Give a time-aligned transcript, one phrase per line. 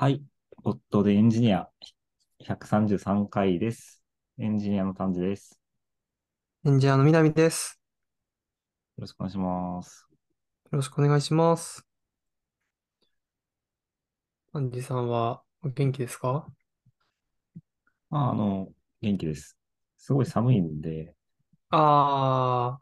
[0.00, 0.22] はい。
[0.64, 1.68] 夫でエンジニア
[2.38, 4.02] 133回です。
[4.38, 5.60] エンジニアの丹治です。
[6.64, 7.78] エンジニアの南です。
[8.96, 10.06] よろしくお願いします。
[10.72, 11.84] よろしくお願いします。
[14.54, 16.46] アンジさんはお元気ですか？
[18.08, 18.68] まあ、あの、
[19.02, 19.58] 元気です。
[19.98, 21.14] すごい寒いんで、
[21.68, 22.78] あ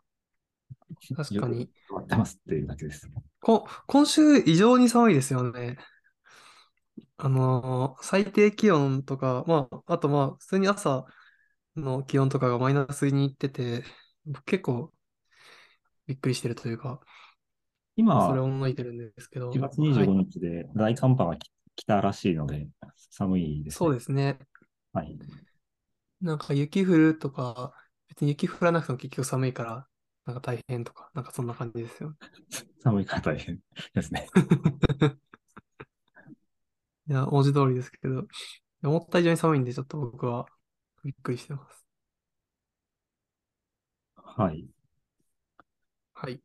[1.10, 1.68] ー、確かに。
[1.88, 3.10] 終わってますっていうだけです。
[3.40, 5.78] こ、今週異常に寒いですよね。
[7.18, 11.06] あのー最低気温とか、まあ、あとまあ、普通に朝
[11.76, 13.84] の気温とかがマイナスに行ってて、
[14.26, 14.92] 僕結構
[16.08, 17.00] びっくりしてるというか、
[18.18, 22.68] それを今、思いてるんですけど、1月はい25日で大寒波がき来たらしいので、
[23.10, 23.94] 寒いですそうね。
[23.94, 24.38] ですね。
[24.92, 25.18] はい。
[26.20, 27.74] なんか雪降るとか、
[28.08, 29.88] 別に雪降らなくても結局寒いから、
[30.26, 32.16] なんか大変とか、なんかそんな感じですよ。
[32.82, 33.60] 寒いから大変
[33.94, 34.28] ですね。
[37.08, 38.26] いや、文字通りですけど、
[38.82, 40.46] 思った以上に寒いんで、ちょっと僕は
[41.04, 41.86] びっくりしてます。
[44.16, 44.68] はい。
[46.12, 46.40] はい。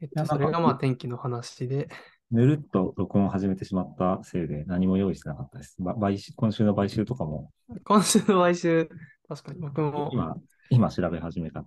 [0.00, 1.88] えっやと、それがまあ天気の話で、
[2.30, 5.76] ぬるっと録音を始めてしまったせいで何も用意してなかったです。
[5.78, 7.50] ば買収今週の買収とかも
[7.84, 8.88] 今週の来週、
[9.28, 10.36] 確かに僕も今、
[10.68, 11.64] 今調べ始めた。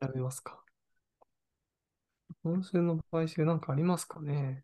[0.00, 0.62] 調べますか。
[2.42, 4.62] 今週の買収なんかありますかね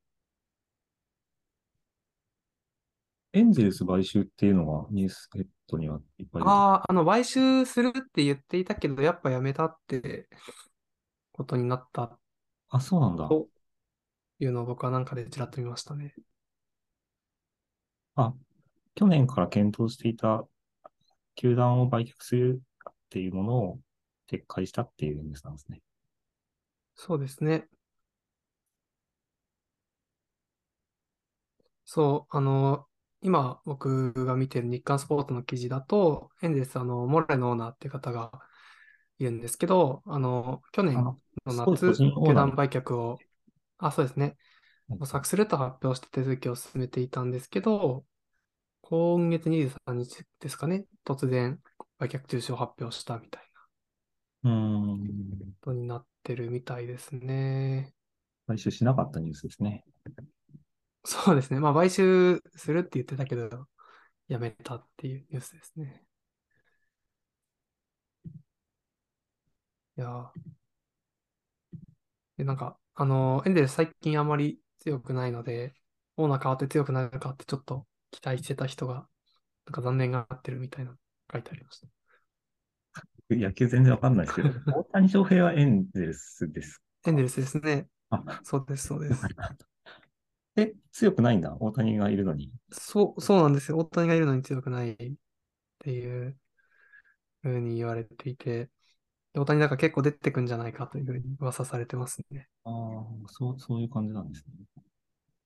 [3.35, 10.29] エンゼルス買収っていうのがニュースヘッドにはいっぱい出てああ、あの、買収するって言っていたけど、やっぱやめたって
[11.33, 12.19] ことになった
[12.71, 13.29] あ、そうなんだ。
[13.29, 13.49] と
[14.41, 16.15] いうのを僕はなんかでちらっと見ましたね。
[18.15, 18.35] あ、
[18.95, 20.47] 去年から検討していた
[21.35, 23.81] 球団を売却するっていうものを
[24.31, 25.83] 撤回したっていうニュースなんですね。
[26.95, 27.69] そうですね。
[31.85, 32.87] そう、あの、
[33.23, 38.33] 今僕が見てる日刊スポーツの記事だと、エンゼルス、あの、モレノオーナーっていう方が
[39.19, 41.03] いるんですけど、あの、去年あ
[41.53, 41.95] の、夏、
[42.27, 43.19] 球団売却を、
[43.79, 44.37] あ、そうですね、
[44.89, 48.05] の模索すると発表して手続きを進めていたんですけど、
[48.83, 51.61] 今月23日ですかね、突然
[51.99, 53.43] 売却中止を発表したみたい
[54.45, 55.05] うーん、な
[55.47, 57.95] ことになってるみたいですね。
[58.47, 59.85] 買収しなかったニュースですね。
[61.05, 61.61] そうですね。
[61.61, 63.67] まあ、買収するって言ってたけど、
[64.29, 66.05] やめたっていうニュースですね。
[69.97, 70.31] いやー
[72.39, 75.75] で、なんか、あの、エンゼルス最近あまり強くないので、
[76.17, 79.09] オーナー変わって強くなるかってちょっと期待してた人が、
[79.67, 80.97] なんか残念がってるみたいな
[81.33, 81.89] 書いてありました。
[83.31, 87.11] 野球全然わかんないですけど、 大谷翔平はエンゼルスですか？
[87.11, 87.89] エンゼルスですね。
[88.11, 89.27] あ、そうです、そうです。
[90.57, 91.57] え、強くないんだ。
[91.61, 92.53] 大谷がいるのに。
[92.73, 93.79] そう、そうなんですよ。
[93.79, 94.97] 大谷がいるのに強くないっ
[95.79, 96.39] ていう
[97.43, 98.71] ふうに言われていて、
[99.35, 102.49] で大谷だから結構出てくんじゃないかというふうに噂されてますね。
[102.65, 104.83] ああ、そう、そういう感じなんですね。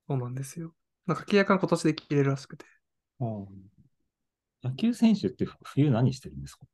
[0.09, 0.75] そうなんですよ。
[1.07, 2.65] なんか契約が今年で切れるらしくて。
[3.21, 3.47] あー
[4.63, 6.67] 野球選手って冬何してるんですか？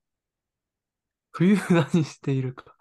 [1.32, 2.76] 冬何しているか。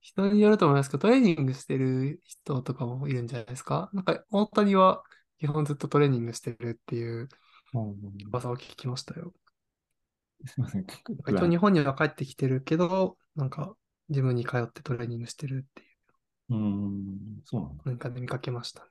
[0.00, 3.90] 人によると思いますけど、トレーニングしてる人とかもいるんじゃないですか？
[3.92, 5.02] なんか大谷は
[5.38, 7.28] 基本ずっとトレーニングしてるっていう
[8.32, 9.32] 噂を聞きましたよ。
[10.46, 10.86] すみません。
[11.28, 13.74] 一応日本には帰ってきてるけど、なんか
[14.08, 15.84] ジムに通ってトレーニングしてるってい
[16.48, 17.82] うーん、そうなんだ。
[17.84, 18.88] なんかで見かけましたね。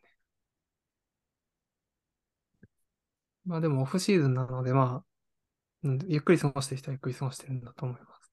[3.45, 8.31] まあでもオフシーズンなので、まあ、うんゆっくり過ごしてる人はゆっくり過ごしてるんだと思います。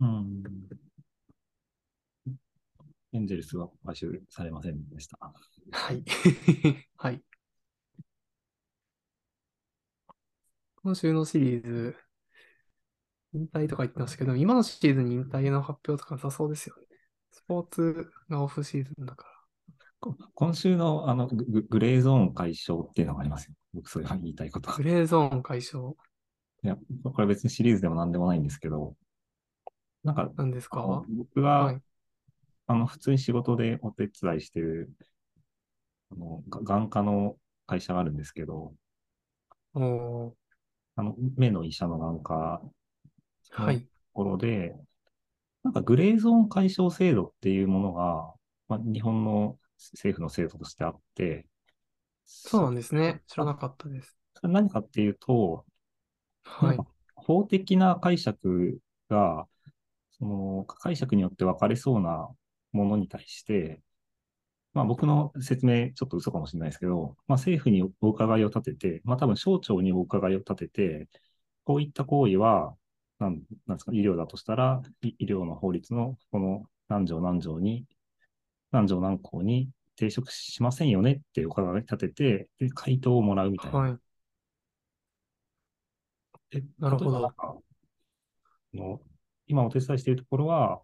[0.00, 0.42] うん。
[3.12, 5.18] エンゼルスは買収されませんでした。
[5.72, 6.04] はい。
[6.96, 7.22] はい。
[10.82, 11.96] 今週のシリーズ、
[13.34, 16.82] 引退とか言ってましたけど、今のシーズンに引退の発表とかなさそうですよね。
[17.32, 19.30] スポーツがオフシーズンだから。
[20.00, 23.54] こ今週のあのグググレーゾーン解消っていうのがありますよ。
[23.74, 24.76] 僕それが言いたいことが。
[24.76, 25.94] グレーゾーン解消？
[26.62, 28.96] いや、これ別にシリーズでも何でもないんですけど、
[30.02, 31.04] なんか、なんですか？
[31.08, 31.82] 僕が、はい。
[32.70, 34.90] あの、普通に仕事でお手伝いしてる、
[36.12, 37.36] あの、が眼科の
[37.66, 38.74] 会社があるんですけど、
[40.96, 42.70] あの、目の医者の眼科の
[43.50, 43.86] はい。
[43.86, 44.76] ところで、
[45.64, 48.34] なんかグレーゾーン解消制度っていうものが、
[48.68, 51.46] まあ、日本の政府の制度としてあって、
[52.24, 53.22] そうなんですね。
[53.26, 54.16] 知らなくかったです。
[54.34, 55.66] それ何かっていうと、
[56.44, 56.84] はい。
[57.16, 59.46] 法的な解釈が、
[60.12, 62.30] その解釈によって分かれそうな
[62.72, 63.82] ものに対して、
[64.72, 71.08] まあ僕の説明ちょっと嘘かもしれないですけど、まあ政府にお伺いを立てて、まあ多分省庁にお伺いを立てて、
[71.64, 72.74] こういった行為は、
[73.18, 77.86] なんなんですか、医療だとしたら、医医療の法律のこの何条何条に、
[78.70, 83.78] 何条何項に抵触しませんよねってお伺い立てて、で、回答をもらうみたいな。
[83.78, 83.98] はい。
[86.52, 87.34] えなるほど
[88.72, 89.00] の
[89.46, 90.80] 今お手伝いしているところは、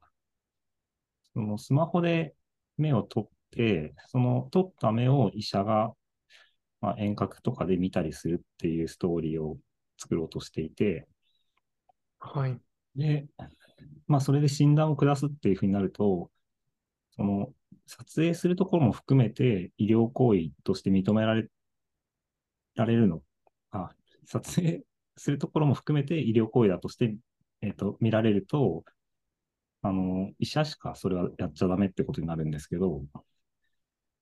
[1.37, 2.35] そのスマホで
[2.79, 5.93] 目を撮って、その撮った目を医者が、
[6.81, 9.59] まあ、遠隔とかで見たりするっていうストーリーを
[9.99, 11.07] 作ろうとしていて、
[12.19, 12.59] はい。
[12.95, 13.27] で、
[14.09, 16.31] まあ、それで診断を下すっていうふうになると、
[17.15, 17.53] その、
[17.85, 21.49] 撮影するところも含めて医療行為として認められ、
[22.77, 23.21] られるの。
[23.73, 23.91] あ、
[24.25, 24.85] 撮影
[25.19, 27.15] するところも含めて医療行為だとして、
[27.61, 28.85] えっ、と、見られると、
[29.87, 33.03] あの、医者しかそれはやっちゃダメってことになるんですけど、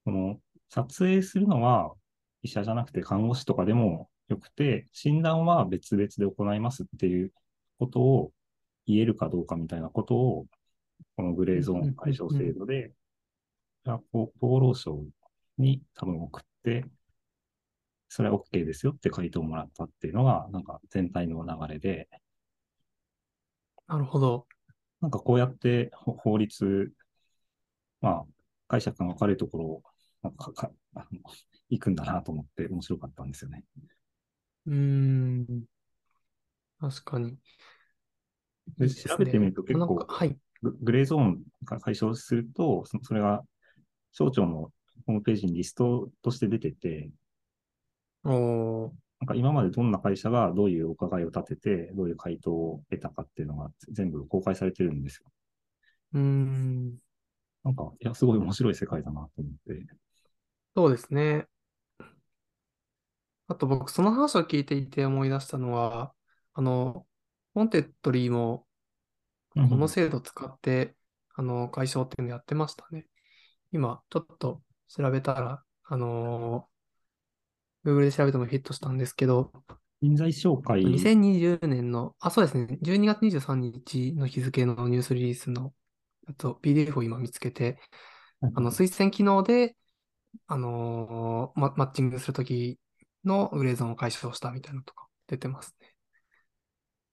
[0.05, 0.39] この、
[0.69, 1.95] 撮影するのは
[2.43, 7.33] 医者じゃなくて看護師とかでもよくて、診断は別々で行いますっていう
[7.79, 8.33] ことを
[8.87, 10.47] 言えるかどうかみたいなことを、
[11.17, 12.93] このグレーゾーン解消制度で、
[13.85, 14.03] 厚
[14.41, 15.03] 労省
[15.57, 16.85] に多分送って、
[18.09, 22.09] それは OK ですよって回答をもらったっていうのが、なんか全体の流れで、
[23.87, 24.47] なるほど。
[25.05, 26.91] なんかこうやってほ法律、
[28.01, 28.25] まあ、
[28.69, 29.83] 解釈が分かれるところを、
[30.23, 31.21] なんかかあの
[31.69, 33.65] 行くんだなと思って面白かったんですよね。
[34.65, 35.65] うーん。
[36.81, 37.33] 確かに。
[37.33, 37.37] い
[38.79, 40.35] で調べてみると結構はい。
[40.63, 43.43] ググレーゾーンが解消すると、そそれが
[44.13, 47.11] 省庁のホームページにリストとして出てて、
[48.25, 48.33] おー、
[49.25, 55.25] なんか今までどんな会社がどういうお伺いを立てて、どういう回答を得たかっていうのが全部公開されてるんですよ。
[56.13, 56.99] うーん。
[57.65, 59.87] なんか、いや、すごい面白い世界だなと思って。
[60.77, 61.49] そうですね。
[63.47, 66.15] あと僕、その話を聞いていて思い出したのは、
[66.53, 67.07] あの、
[67.55, 68.67] Wantedly も
[69.55, 70.97] この制度を使って、
[71.35, 73.07] あの、解消っていうのやってましたね。
[73.73, 76.74] 今、ちょっと調べたら、あのー
[77.85, 79.53] Google で調べてもヒットしたんですけど、
[80.01, 85.73] 人材紹介、2020年の、あ、そうですね、12月23日の日付のニュースリリースの、
[86.27, 87.79] あと PDF を今見つけて、
[88.41, 89.77] あの、推薦機能で、
[90.47, 92.79] あのーママッチングするとき
[93.25, 95.95] のグレーゾーンを解消したみたいなのとか出てますね。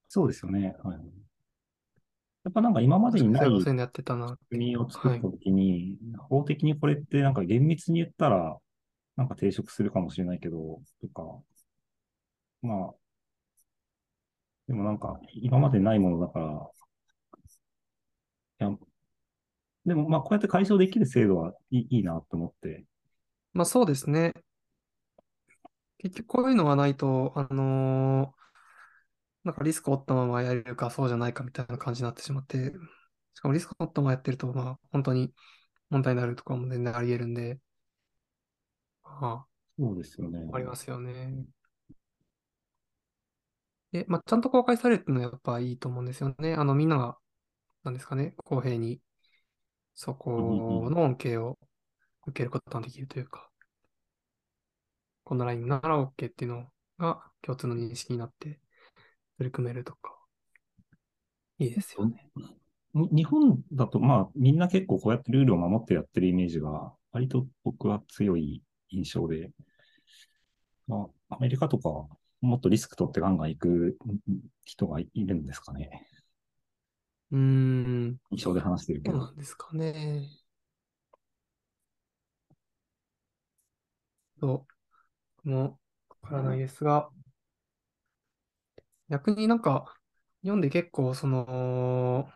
[0.08, 0.76] そうですよね。
[0.82, 0.96] はい、
[2.44, 3.48] やっぱなんか今までにない。
[4.50, 5.96] 国を作ったときに、
[6.28, 8.58] 法的にこれってなんか厳密に言ったら、
[9.16, 11.42] なんか抵触するかもしれないけど、とか、
[12.62, 12.94] まあ、
[14.66, 16.70] でもなんか今までないものだから、
[18.60, 18.78] いや、
[19.86, 22.84] でもまあこうやって解消できる制度はいいいなと思って、
[23.52, 24.32] まあそうですね。
[25.98, 28.42] 結局こういうのがないと、あのー
[29.44, 32.72] なんかリスクを負ったままやれるかそうじゃないかみたいな感じになってしまって、
[33.34, 35.34] しかもリスクを負ったままやってると、まあ本当に
[35.90, 37.60] 問題になるとかも全然あり得るんで、
[39.20, 39.46] ま
[39.78, 40.48] そうですよね。
[40.52, 41.44] あ、ありますよね。
[43.92, 46.54] で、まあちゃんと公開されるのはやっぱいいと思うんですよね。
[46.54, 47.18] あのみんなが、
[47.84, 49.00] なんですかね、公平に
[49.94, 50.30] そこ
[50.90, 51.58] の恩恵を
[52.26, 53.50] 受けることができるというか、
[55.24, 56.66] このラインなら OK っていうの
[56.98, 58.60] が共通の認識になって
[59.38, 60.16] 取り組めるとか、
[61.58, 62.30] いいですよね。
[62.94, 69.50] に日本だと、まあ、みんな結構こうやってルールを守ってやってるイメージが、割と僕は強い印象で、
[70.86, 71.88] まあ、アメリカとか、
[72.40, 73.98] もっとリスク取ってガンガン行く
[74.64, 76.06] 人がいるんですかね。
[77.30, 79.18] うーん、印象で話してるけど。
[79.18, 80.28] どうなんですかね。
[84.40, 84.66] そ
[85.44, 85.68] う、もう
[86.24, 87.10] わからないですが、
[89.08, 89.94] 逆になんか
[90.42, 92.28] 読んで結構その、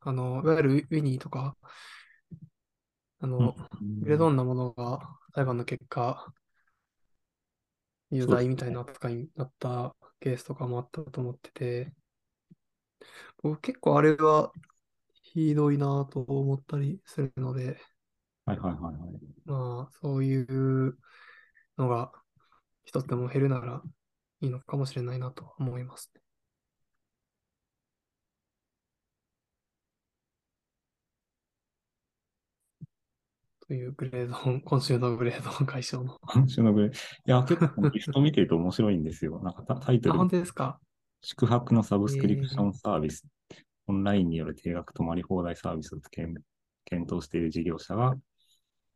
[0.00, 1.56] あの、いわゆるウィニーとか、
[3.22, 3.54] あの、
[4.02, 5.00] グレードオンなものが
[5.34, 6.34] 裁判の結果、
[8.10, 11.92] 有罪みたいな扱いになったケースとかもあったと思ってて、
[13.42, 14.52] 僕結構あれは
[15.22, 17.80] ひどいなと思ったりするので、
[18.44, 19.32] はいはいはいはい。
[19.44, 20.98] まあ、そういう
[21.78, 22.12] のが
[22.84, 23.82] 一つでも減るなら
[24.40, 26.21] いいのかもしれないなと思いますね。
[33.72, 36.18] というグレード 今週のグレード解消の。
[36.26, 36.90] 今週のぐらい。
[36.90, 36.92] い
[37.24, 39.40] や、結構リスト見てると面白いんですよ。
[39.42, 40.78] なんかタ タイトあ、ル本、当ですか？
[41.22, 43.24] 宿泊のサブスクリプションサービス、
[43.86, 46.38] オンラインによる定額泊まり放題サービスを検
[46.84, 48.10] 検討している事業者が、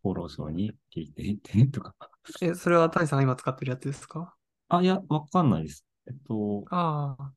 [0.05, 1.95] 厚労省に聞いていてとか。
[2.43, 4.35] え、それは谷さんが今使ってるやつですか？
[4.69, 5.87] あ、いや、わかんないです。
[6.07, 7.33] えっと、ああ、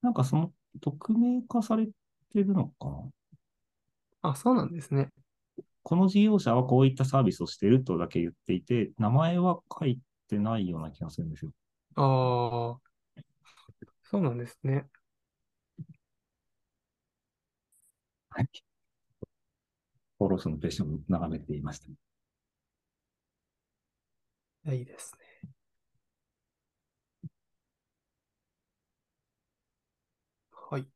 [0.00, 1.92] なんかその、匿名化されて
[2.34, 3.10] るのかな？
[4.22, 5.10] あ、そうなんですね。
[5.86, 11.52] この事業者はこういったサービスをしてるとだけ言っていて、名前は書いてないような気がするんですよ。
[11.94, 12.80] ああ、
[14.02, 14.88] そうなんですね。
[18.30, 18.48] はい。
[20.18, 21.78] 厚労省のページを眺めていまし
[24.64, 24.72] た。
[24.72, 25.14] いいです
[25.44, 25.50] ね。
[30.50, 30.88] はい。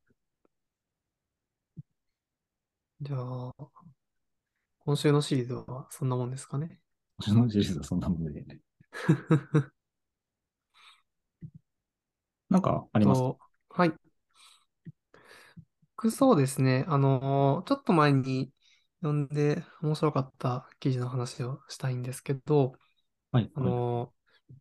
[3.00, 3.54] じゃあ、
[4.84, 6.80] 今週のシリーズはそんなもんですかね？
[7.18, 8.44] 私の事実はそんなもんで、
[12.48, 13.92] なんかありますと、はい。
[15.96, 16.84] 僕そうですね。
[16.88, 18.52] あの、ちょっと前に
[19.02, 22.72] 読んで面白かった記事の話をしたいんですけど、
[23.32, 23.50] はい。
[23.54, 24.12] あの、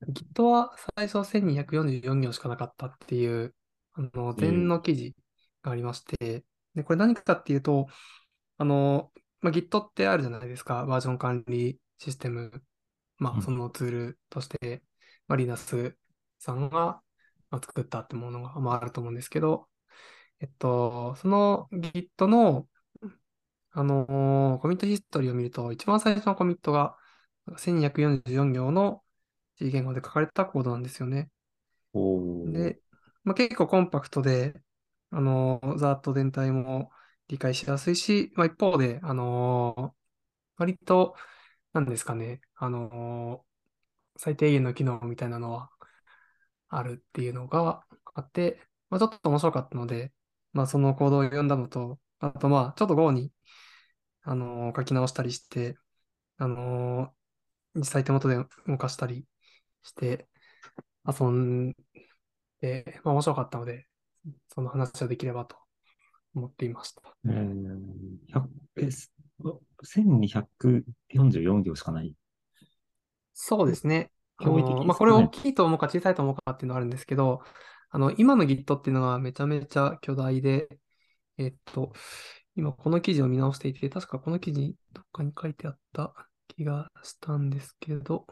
[0.10, 3.56] Git は最初1244行しかなかったっていう、
[3.94, 5.16] あの、前の記事
[5.64, 6.46] がありまして、
[6.76, 7.88] で、これ何かっていうと、
[8.58, 10.86] あの、まあ、Git ってあるじゃないですか。
[10.86, 12.51] バージョン管理システム。
[13.17, 14.84] まあ、うんそのツールとして、
[15.27, 15.96] まあ、リナス
[16.39, 17.03] さんが
[17.51, 19.69] まあ作ったってものが、まあ、あると思うんですけど、
[20.41, 22.69] えっと、その Git の、
[23.72, 26.98] あのーコミットヒストリーを見ると、一番最初のコミットが
[27.58, 29.03] 1244行の
[29.60, 31.29] C 言語で書かれたコードなんですよね。
[32.43, 32.81] で、
[33.24, 34.62] まあ、結構コンパクトで、
[35.12, 36.91] あのーざーっと全体も
[37.29, 40.00] 理解しやすいし、まあ、一方で、あのー
[40.57, 41.15] 割と、
[41.74, 43.50] なんですかね、あのー
[44.19, 45.71] 最低限の機能みたいなのは
[46.69, 50.13] あるっていうのがあって、まあ、ちょっと面白かったので、
[50.53, 53.31] まあ、そのコードを読んだのと、あと、まあ、ちょっと Go に、
[54.24, 55.77] あのー書き直したりして、
[56.38, 57.13] あの
[57.75, 59.27] 実際手元で動かしたり
[59.83, 60.27] して、
[61.07, 61.74] 遊ん
[62.62, 63.88] で、まあ、面白かったので、
[64.50, 65.57] その話をできればと
[66.36, 67.01] 思っていました。
[67.25, 69.13] えー、100えす
[69.83, 72.13] 1244行しかない。
[73.33, 74.12] そうですね。
[74.38, 77.41] あ驚異的ねのまあ、これ大きいと思うか小さいと思うかっていうのはあるんですけど、
[77.89, 80.67] あの、今の Git っていうのはめちゃめちゃ巨大で、
[81.38, 81.93] えっと、
[82.55, 86.13] 今この記事を見直していて、確かこの記事どっかに書いてあった
[86.48, 88.25] 気がしたんですけど、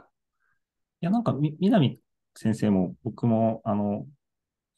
[1.02, 2.02] いや、なんか、み、南
[2.36, 4.06] 先生も僕も、あの、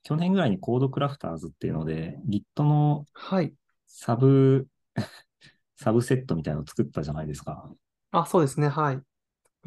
[0.04, 3.56] 去年ぐらいにコードクラフターズっていうので、Git のはい。
[3.88, 4.68] サブ、
[5.78, 7.72] サブセットみたいなのを作ったじゃないですか。
[8.12, 8.68] あ、そうですね。
[8.70, 8.96] はい。
[8.98, 9.06] 作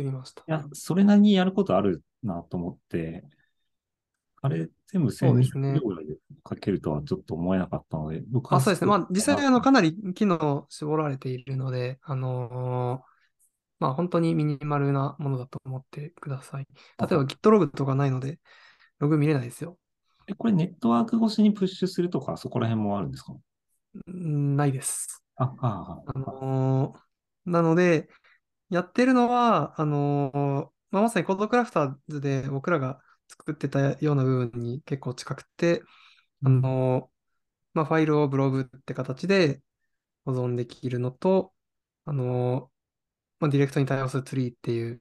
[0.02, 0.46] りました。
[0.46, 3.24] いや、それなりにやることあるなと思って、
[4.42, 6.16] あれ、全部そうですね1200行ぐらいで
[6.48, 8.88] 書けるとはちょっと思えなかったので、僕あ、はそうですね。
[8.88, 13.12] まあ、実際、あの、かかなり機能絞られているので、あのー
[13.80, 16.66] まあ、本当にミニマルなものだと思ってください。
[16.98, 18.40] 例えば Git ログとかないので、
[19.00, 19.78] ログ見れないですよ。
[20.28, 23.34] え、これネットワーク越しにプッシュするとか、そこら辺もあるんですか？
[24.10, 25.22] んないです。
[25.36, 27.02] あ、ああ、あのー
[27.44, 28.08] なので、
[28.70, 35.82] やってるのは、あのーまあ、まさにコードクラフターズで僕らが作ってたような部分に結構近くて、
[36.44, 37.10] あのー
[37.74, 39.62] まあ、ファイルを blob って形で
[40.26, 41.54] 保存できるのと、
[42.06, 42.70] あのー
[43.40, 45.00] まあ、ディレクトリに対応するツリーっていう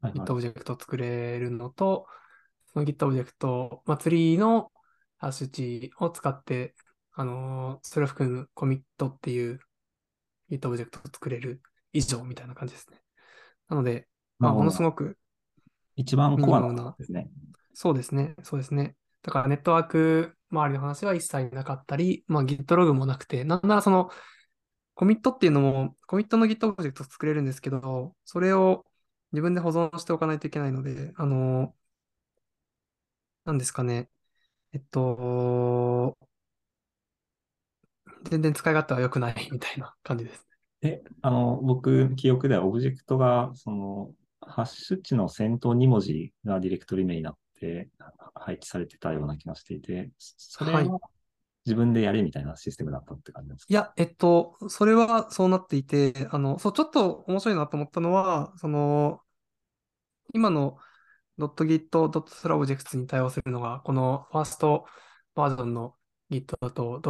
[0.00, 0.36] はいは Git オい。
[0.36, 2.06] ブジェクトを作れるのと、
[2.72, 4.70] その Git オブジェクト、まあ、ツリーの
[5.18, 6.74] ハッシュ値を使って、
[7.14, 9.60] あのーそれを含むコミットっていう
[10.50, 11.60] Git オブジェクトを作れる
[11.92, 13.02] 以上みたいな感じですね。
[13.68, 15.16] なので、まあ、ものすごく、
[15.96, 17.30] 一番コアなですね。
[17.74, 18.96] そうですね、そうですね。
[19.22, 24.10] だからネットワーク周りの話は一切なかったり、まあ、Git ログもなくて、なんならその、
[24.94, 28.84] コミットっていうのも、コミットの Git オブジェクトを作れるんですけど、それを
[29.32, 31.74] 自分で保存しておかないといけないので、あの、
[33.44, 34.08] なんですかね。
[34.72, 36.16] えっと、
[38.24, 40.46] 全然使い勝手は良くない みたいな感じです。
[40.80, 47.88] で、あの、僕、記憶ではオブジェクトが、その、ハッシュ値の先頭2文字がディレクトリ名になって
[48.34, 50.98] 配置されてたような気がしていて、それはいは
[51.64, 53.72] 自分でやれみたいなシステムだったって感じですか？
[53.72, 59.20] いや、えっと、それはそうなっていて、あの、そう、ちょっと面白いなと思ったのは、その、
[60.34, 60.78] 今の
[61.48, 64.86] .git、.slobjects に対応するのが、このファースト
[65.34, 65.96] バージョンの
[66.30, 67.00] Git と、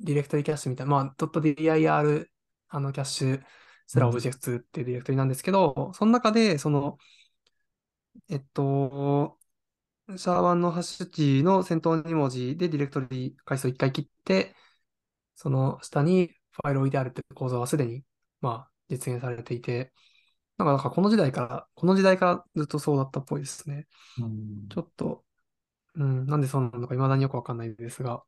[0.00, 2.26] ディレクトリキャッシュみたいな、まあ、.dir
[2.68, 3.42] あのキャッシュ
[3.86, 6.98] スラオブジェクツっていうディレクトリなんですけど、その中で、その、
[8.28, 9.38] えっと、
[10.08, 14.54] シャーワンのハッシュ値の先頭2文字でディレクトリ回数を1回切って、
[15.34, 18.04] その下にファイルを置いてあるって構造はすでに、
[18.40, 19.92] まあ、実現されていて、
[20.58, 23.86] なんか、なんかこの時代から、この時代からずっとそうだったっぽいですね。
[24.20, 25.24] うんちょっと、
[25.94, 28.22] うん、なんでそうなのか未だによくわかんないですが、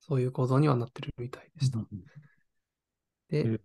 [0.00, 1.78] そういう構造にはなってるみたいでした。
[3.28, 3.60] で、え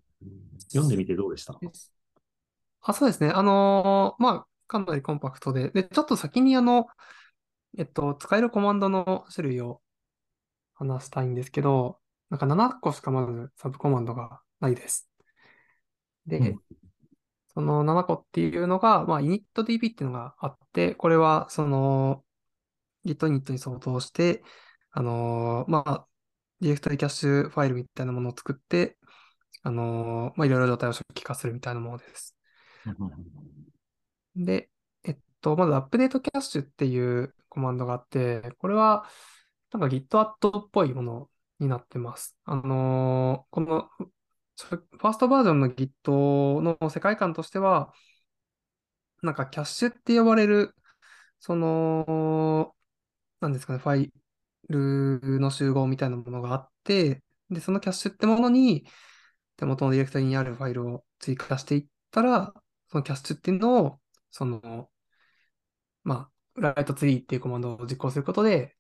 [0.70, 1.58] 読んでみてどうでした？
[2.82, 3.30] あ、そうですね。
[3.30, 6.88] あのーまあ、かなりコンパクトで、で、ちょっと先にあの、
[7.78, 9.82] えっと、使えるコマンドの種類を
[10.76, 15.10] 話したいんですけど、なんか7個しかまずサブコマンドがないです。
[16.28, 16.60] で、うん
[17.56, 22.24] その7個っていうのが、まあ、initdb っていうのがあって、これは、その、
[23.06, 24.44] git-init に相当して、
[24.92, 26.08] あのーまあ、
[26.62, 28.98] ディレクトリキャッシュファイルみたいなものを作って、
[29.64, 32.36] あのーまあ、いろいろ状態を初期化するみたいなものです。
[34.36, 34.70] で、
[35.04, 39.06] えっと、まずアップデートキャッシュっていうコマンドがあって、これは、
[39.72, 41.30] なんか Git っぽいもの
[41.60, 42.38] になってます。
[42.46, 43.90] あのーこの、
[44.58, 47.94] ファーストバージョンの Git の世界観としては、
[49.22, 50.76] なんかキャッシュって呼ばれる、
[51.40, 52.76] その、
[53.42, 54.14] なんですかね、ファイ
[54.70, 58.86] ルの集合みたいなものがあって、で、そのキャッシュってものに、
[59.58, 62.54] 手元のディレクトリにあるファイルを追加していったら、
[62.90, 64.00] そのキャッシュっていうのを、
[64.32, 64.92] その、
[66.04, 68.76] まあ、 write-tree っていうコマンドを実行することで、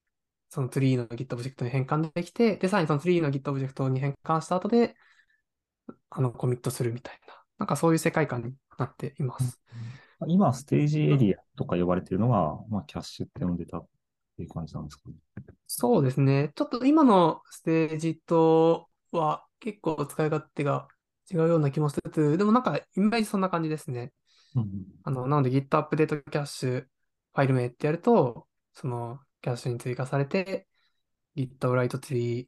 [0.49, 4.95] そのツリーの Git オブジェクトに変換できて、で、さらにそのツリーの Git オブジェクトに変換した後で、
[6.09, 9.61] あの、コミットするみたいな、なんかそういう世界観になっています。
[10.27, 13.87] 今、ステージエリアとか呼ばれているのが、まあ、キャッシュって呼んでたっ
[14.37, 15.15] ていう感じなんですかね。
[15.67, 16.51] そうですね。
[16.55, 20.87] ちょっと今のステージとは結構使い勝手が
[21.31, 24.13] 違うような気もしつつ、でもなんかイメージそんな感じですね。
[24.55, 30.67] うんあの、なので Git アップデートキャッシュファイル名ってやると、そのキャッシュに追加されて、
[31.35, 32.47] Git ライトツリー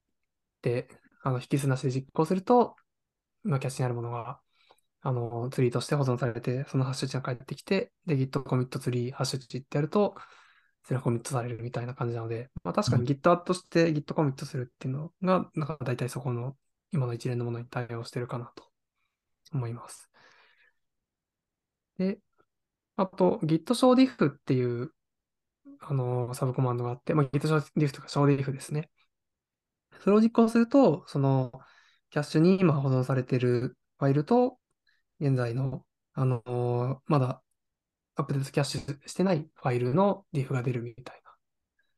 [0.62, 0.88] で、
[1.24, 2.76] あの、引数なしで実行すると、
[3.46, 4.40] まあ、キャッシュにあるものが、
[5.02, 10.16] あの、ツリーとして保存されて、そのハッシュ値が返ってきて、で、Git コミットツリー、ハッシュ値ってやると、
[10.84, 16.56] それがコミットされるみたいな感じなので、まあ確かに Git として Git コミットするっていうのが、なんか大体そこの
[16.92, 18.64] 今の一連のものに対応してるかなと
[19.52, 20.10] 思います。
[21.98, 22.20] で、
[22.98, 24.92] あと Git show diff っていう、
[25.82, 28.90] あの、サブコマンドがあって、まあ Git show diff とか show diff ですね。
[30.02, 31.52] それを実行すると、その、
[32.16, 34.58] キャッシュに今保存されているファイルと、
[35.20, 37.44] 現在の、あの、まだ
[38.16, 41.22] アップデートキャッシュしてないファイルの diff が出るみたい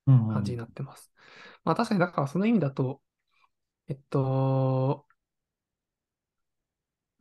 [0.08, 1.12] なうんうん感じになってます。
[1.63, 2.99] まあ確かに、だからその意味だと、
[3.89, 5.06] えっと、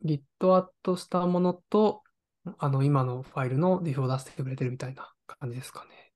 [0.03, 0.21] Git
[0.55, 2.01] アットしたものと、
[2.57, 6.13] あの、今のファイルの diff を出してくれてるみたいな感じですかね。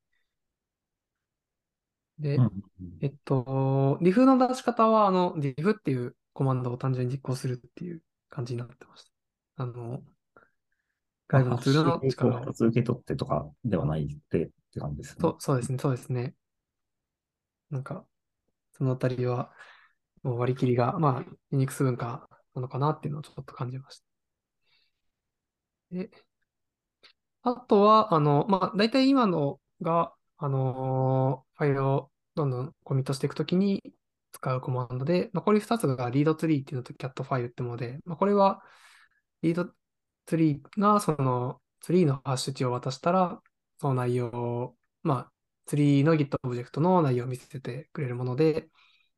[2.18, 2.54] でうん、うん
[3.02, 8.02] えっと、diff の出し方は、あの、diff っていうコマンドを単純に実行するっていう
[8.32, 9.12] 感じになってました。
[9.58, 10.02] あの、
[11.28, 15.18] 外部のツールの力を2つ受け取ってとかではないってって感じですね。
[15.22, 16.34] そう、そうですね、そうですね。
[17.70, 18.08] なんか、
[18.72, 19.52] そのあたりは、
[20.24, 24.06] もう割り切りが、まあ、ユニックス文化なのかなっていうのをちょっと感じました。
[25.92, 26.10] で、
[27.44, 33.94] あとは、あの、まあ、大体今のが、あのファイルをどんどんコミットしていくときに
[34.34, 38.64] 使うコマンドで、残り2つが read tree っていうのと cat ファイルってもので、まあ、これは
[39.44, 39.70] read
[40.28, 43.42] tree がそのツリーのハッシュ値を渡したら、
[43.80, 45.32] その内容を、まあ、
[45.66, 48.70] ツリーの Git オブジェクトの内容を見せてくれるもので、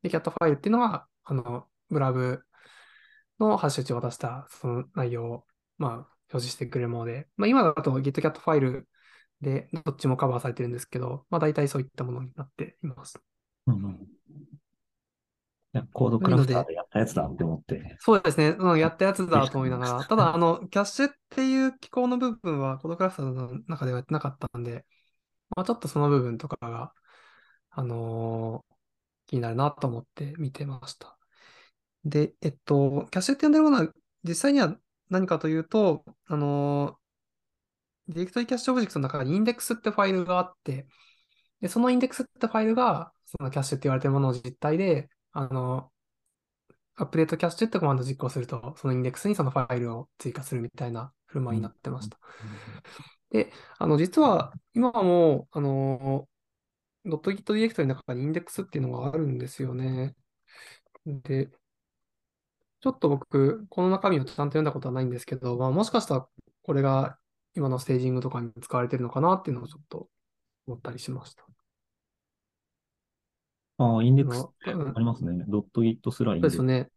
[0.02, 2.43] で、cat ファイルっていうのは、あの、ブラブ
[3.39, 5.45] のハッシュ値を渡したその内容を、
[5.78, 8.88] まあ、表示してくれるもので、まあ、今だと GitCat ファイル
[9.41, 13.19] でどっちもカバーされてるんですけど、まあ、大体そういったものになっています。
[13.67, 14.08] うんうん
[15.74, 17.98] いやコードクラフターでやったやつだって思って。
[18.00, 18.56] そうですね。
[18.60, 24.86] うん、やったやつだと思いながら、ただ、あの、キャッシュっていう機構の部分は、コードクラフターの中ではやってなかったんで、
[25.56, 26.94] まあ、ちょっとその部分とかが、
[27.72, 28.74] あのー
[29.26, 31.18] 気になるなと思って見てました。
[32.06, 34.78] で、えっと、キャッシュって呼んでるものは、実際には
[35.10, 37.04] 何かというと、あのー
[38.10, 40.88] ディレクトリキャッシュオブジェクトの中にインデックスってファイルがあって、
[41.62, 45.91] で、そのインデックスってファイルが、そのキャッシュって言われてるものの実態で、あの、
[46.96, 52.19] update-cache ってコマンドを実行すると、そのインデックスにそのファイルを追加するみたいな振る舞いになってました。
[53.32, 56.28] で、あの、実は、今はもう、あの、
[57.06, 60.15] ドット Git ディレクトリの中にインデックスっていうのがあるんですよね。
[61.06, 61.50] で、
[62.82, 66.28] ちょっと僕、この中身をちゃんと読んだことはないんですけど、まあ、もしかしたら
[66.63, 67.17] これが
[67.56, 70.10] 今のステージングとかに使われてるのかなっていうのをちょっと
[70.67, 71.46] 思ったりしました。
[73.78, 75.46] ああ、インデックスってありますね。
[75.48, 76.90] ドットギットスラインそうですよね。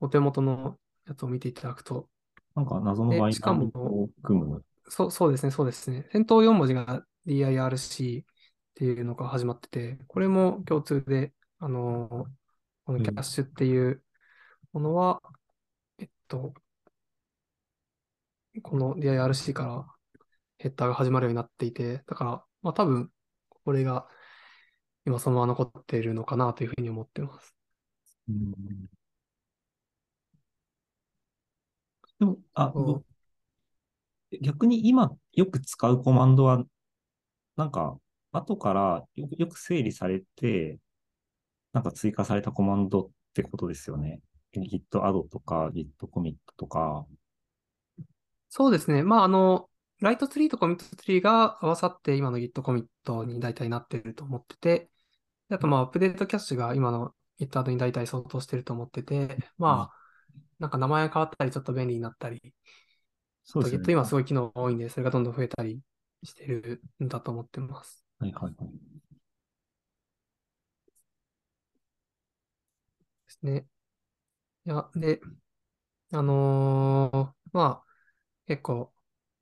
[0.00, 2.08] お手元のやつを見ていただくと
[2.54, 4.64] なんか謎ので、バイしかも、ナリを組む。
[4.88, 6.06] そう、そうですね、そうですね。
[6.12, 8.24] 先頭4文字が DIRC っ
[8.74, 12.26] ていうのが始まってて、これも共通で、あの、
[12.84, 14.02] このキャッシュっていう
[14.72, 15.22] ものは、
[15.98, 16.54] えっと、
[18.62, 19.86] この DIRC から
[20.58, 23.10] ヘッダーが始まるようになっていて、だから、まあ多分、
[23.48, 24.08] これが
[25.06, 27.54] 今そのまま残っているのかなというふうに思ってます。
[28.28, 28.54] うん
[32.18, 32.72] でも、あ、
[34.42, 36.64] 逆に今よく使うコマンドは、
[37.56, 37.98] なんか、
[38.32, 40.78] 後からよくよく整理されて、
[41.72, 44.20] なんか追加されたコマンドってことですよね。
[44.54, 47.06] git add とか git commit とか。
[48.50, 49.02] そうですね。
[49.02, 49.69] まあ、あの、
[50.00, 54.90] ライトツリーとコミットツリーが合わさって今の Git コミットに大体なってると思ってて、
[55.48, 59.96] であとまあ、アップデートキャッシュが今の Git アドに大体相当してると思ってて、まあ、
[60.58, 62.54] なんか名前が変わったりちょっと便利になったり、
[63.44, 63.92] そうですよ Git ね。
[63.92, 65.80] 今すごい機能多いんで、それがどんどん増えたり
[66.22, 68.04] してるんだと思ってます。
[68.18, 68.54] はいはいはい。
[68.56, 68.70] で
[73.28, 73.66] すね。
[74.66, 75.20] いや、で、
[76.12, 77.90] あのーまあ、
[78.46, 78.92] 結構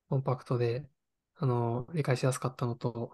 [0.09, 0.89] コンパクトで、
[1.37, 3.13] あのー理解しやすかったのと、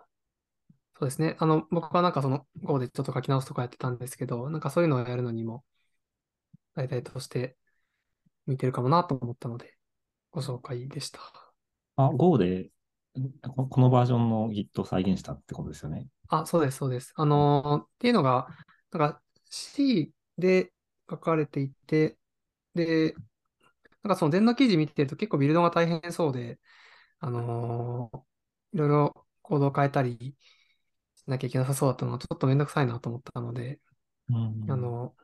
[0.98, 1.36] そうですね。
[1.40, 5.64] あの、僕はなんかその Go でちょっと書き直すとかやってたんですけど、なんかそういうのをやるのにも、
[6.74, 7.56] 大体として
[8.46, 9.76] 向いてるかもなと思ったので、
[10.32, 11.20] ご紹介でした。
[11.96, 12.70] あ、Go で、
[13.54, 16.08] ここのバージョンの Git を再現したってことですよね。
[16.28, 17.12] あ、そうです、そうです。
[17.16, 18.48] あのーっていうのが、
[18.92, 20.72] なんか C で
[21.10, 22.18] 書かれていて、
[22.74, 23.14] で、
[24.02, 26.60] なんかその前の記事見てると結構ビルドが大変そうで、
[27.24, 28.18] あのー
[28.74, 30.36] いろいろコードを変えたり
[31.14, 33.80] しなきゃいけなさそうだったのがちょっとめんどくさいなと思ったので、
[34.28, 35.14] うんあの、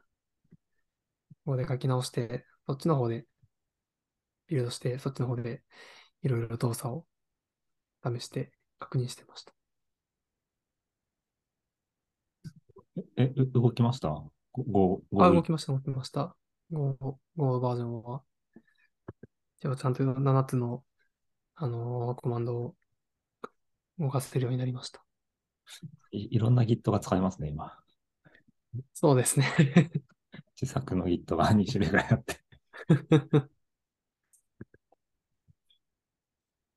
[1.44, 3.26] ここで書き直して、そっちの方で
[4.46, 5.64] ビルドして、そっちの方で
[6.22, 7.06] いろいろ動作を
[8.04, 9.52] 試して確認してました。
[13.16, 14.08] え、う動きました
[14.52, 16.36] ?Go、Go、あ、動きました、動きました。
[16.70, 18.22] Go、Go バージョンは、
[19.58, 20.84] 一応ちゃんと7つの、
[21.62, 22.74] あのーコマンドを
[24.00, 25.04] 動かせるようになりました。
[26.12, 27.76] いいろんな Git が使えますね、今。
[28.94, 29.46] そうですね。
[30.60, 32.40] 自作の Git が2種類ぐらいあって。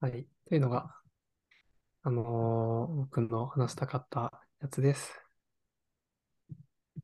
[0.02, 0.28] はい。
[0.46, 0.96] というのが、
[2.04, 5.13] あのー僕の話したかったやつです。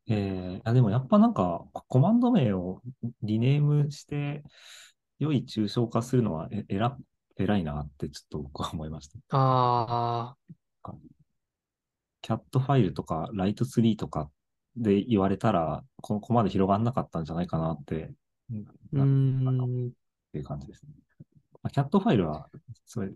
[0.07, 2.81] えー、あでもやっぱなんか、ココマンド名を
[3.21, 4.43] リネームして、
[5.19, 6.97] 良い抽象化するのはえ、えら、
[7.39, 9.17] 偉いなってちょっと僕は思いました。
[9.29, 10.35] あ
[12.21, 14.29] キャットファイルとかライトツリーとか
[14.75, 18.13] で言われたら、ここまで広がんなかったんじゃないかなって、
[18.93, 19.91] うん、っ
[20.31, 20.91] ていう感じですね。
[21.63, 22.49] まあキャットファイルは、
[22.85, 23.11] それ、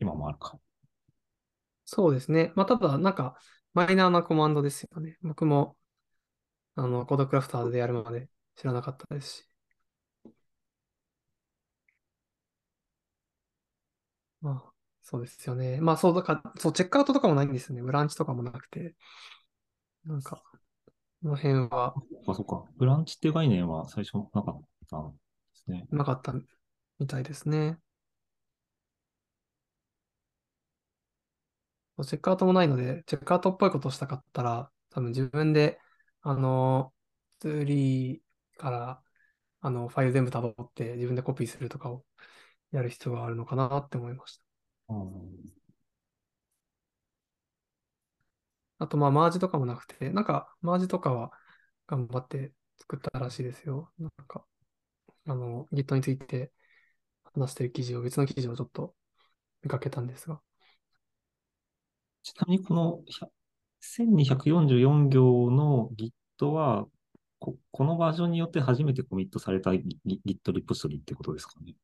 [0.00, 0.58] 今もあるか。
[1.84, 2.52] そうですね。
[2.56, 3.36] まあ、ただ、なんか、
[3.72, 5.16] マイナーなコマンドですよね。
[5.22, 5.76] 僕も、
[6.76, 9.53] あの、コードクラフターでやるまで知らなかったですし。
[14.44, 15.80] まあ、そうですよね。
[15.80, 17.82] まあ、そう、だから、そう、チェックアウトとかもないんですよね。
[17.82, 18.94] ブランチとかもなくて。
[20.04, 20.42] なんか、
[21.22, 21.94] この辺は
[22.26, 22.64] あ、そっか。
[22.76, 25.16] ブランチっていう概念は最初なかったんで
[25.54, 25.86] すね。
[25.90, 26.34] なかった
[26.98, 27.78] みたいですね。
[32.04, 35.80] チェックアウトもないので、チェックアウトっぽいことをしたかったら、多分自分で、
[36.20, 36.92] あの、
[37.38, 38.20] ツーリー
[38.58, 39.02] から、
[39.60, 42.04] あの、ファイル全部辿って自分でコピーするとかを
[42.74, 44.44] やる必要があるのかなって思いました。
[48.78, 51.30] あと、まあ、マージとかもなくて、なんか、マージとかは
[51.86, 53.92] 頑張って作ったらしいですよ。
[53.98, 54.44] なんか、
[55.26, 56.50] あの、Git について
[57.32, 58.94] 話してる記事を、別の記事をちょっと
[59.62, 60.40] 見かけたんですが。
[62.24, 63.00] ちなみにこの
[63.80, 66.86] 1244行の Git は、
[67.38, 69.84] ここのバージョンによって初めてコミットされた Git
[70.52, 71.74] リポジトリってことですかね。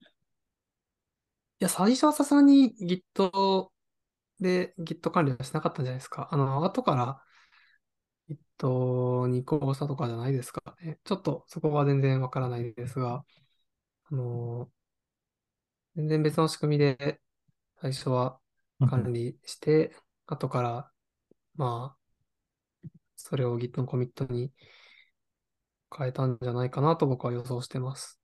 [1.61, 3.71] いや、最初はさすがに Git
[4.41, 6.29] で Git 管理はしなかったんじゃないですか。
[6.33, 7.23] あの、後から
[8.29, 10.99] Git に移行したとかじゃないですかね。
[11.05, 13.25] ちょっとそこは全然わからないですが、
[14.11, 14.71] あの、
[15.97, 17.21] 全然別の仕組みで
[17.81, 18.41] 最初は
[18.87, 19.95] 管理して、
[20.27, 20.93] 後から、
[21.57, 22.01] まあ、
[23.17, 24.53] それを Git のコミットに
[25.97, 28.20] 変えたんじゃないかなと僕は予想してます。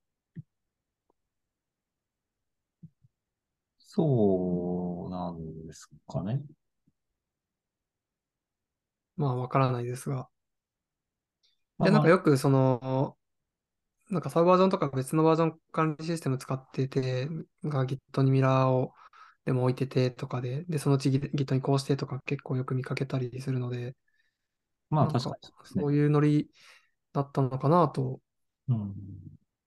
[3.96, 6.42] そうなんですかね。
[9.16, 10.28] まあ、わからないですが。
[11.78, 13.16] で、まあなんかよくその、
[14.11, 17.28] なんかサブバージョンとか別のバージョン管理システム使ってて、
[17.64, 18.92] が Git にミラーを
[19.46, 23.96] でも置いててとかで、で、そのうち Git にこうしてとか結構よく見かけたりするので、
[24.90, 25.82] まあなんか確かにそうですね。
[25.85, 26.50] そういうノリ
[27.14, 28.20] だったのかなと
[28.68, 28.94] うん。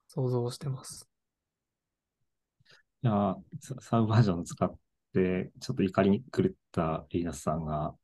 [0.07, 1.08] 想像してます。
[3.01, 4.77] いや、ササブバージョン使っ
[5.13, 7.95] て、ちょっと怒りに狂ったリーナスさんが、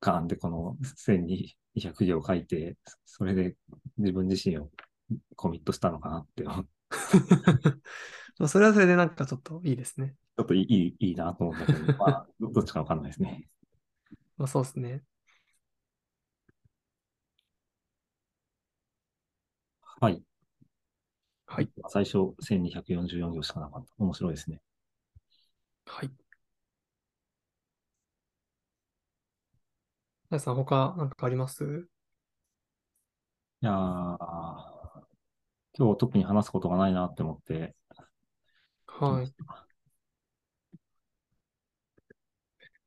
[0.00, 3.56] ガーンってこの1200行書いて、それで
[3.98, 4.70] 自分自身を
[5.36, 6.50] コミットしたのかなって、ち ょ
[8.38, 10.16] まあそれはそれでなんかちょっといいですね。
[10.42, 13.48] っといい、いいなと思ったけど、 まあ、どどっちかわかんないですね。
[14.36, 15.04] まあそうですね。
[20.00, 20.22] はい。
[21.60, 21.70] はい。
[21.90, 23.92] 最初1244行しかなかった。
[23.98, 24.62] 面白いですね。
[25.84, 26.10] はい。
[30.30, 31.64] 皆さん他なんかあります？
[33.62, 33.74] いやー、
[35.76, 37.74] 今日特に話すことがないなって思って、
[38.86, 39.34] はい。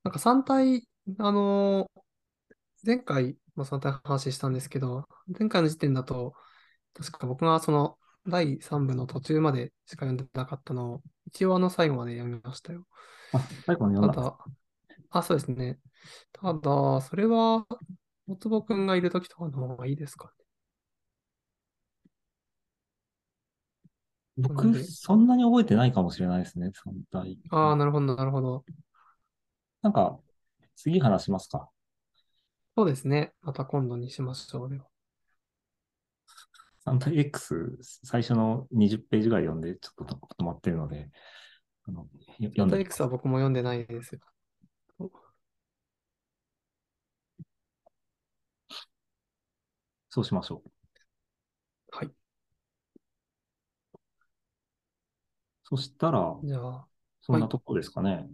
[0.04, 0.88] なんか3体、
[1.20, 2.04] あのー
[2.86, 5.08] 前回も3体の話したんですけど、
[5.40, 6.34] 前回の時点だと、
[6.94, 12.86] 確か僕がその第3部の途中までしか読んでなかったのを、一応あの最後まで読みましたよ。
[13.34, 14.38] あ、最後に読んだ
[15.10, 15.80] あ、そうですね。
[16.32, 17.66] ただ、それは、
[18.28, 20.32] 大坪くんがいるときとかの方がいいですかね。
[24.38, 27.38] 僕、でそんなに覚えてないかもしれないですね、3体。
[27.52, 28.66] ああ、なるほど、なるほど。
[29.82, 30.18] なんか、
[30.76, 31.70] 次話しますか？
[32.76, 33.34] そうですね。
[33.42, 34.70] また今度にしましょう。
[34.70, 34.86] では
[36.86, 41.10] 3体 X、最初の20ページぐらい読んで、ちょっと止まってるので、
[41.88, 42.08] あの、
[42.40, 44.20] よ読んで X は僕も読んでないです。
[50.10, 51.98] そうしましょう。
[51.98, 52.12] はい。
[55.64, 56.88] そしたら、じゃあ、
[57.22, 58.28] そんなとこですかね。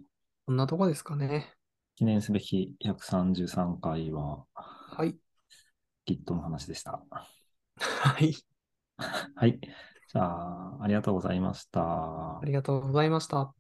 [0.46, 1.54] こんなとこですかね。
[1.96, 5.16] 記念すべき133回は、はい。
[6.08, 7.02] Git の話でした。
[7.80, 8.34] はい。
[9.36, 9.60] はい。
[9.62, 12.46] じゃあ、ありがとうございましたあ。
[12.46, 13.54] りがとうございました。